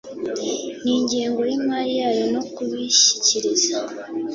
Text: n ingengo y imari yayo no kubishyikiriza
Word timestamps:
n 0.83 0.85
ingengo 0.95 1.41
y 1.49 1.53
imari 1.59 1.93
yayo 2.01 2.25
no 2.33 2.41
kubishyikiriza 2.53 3.77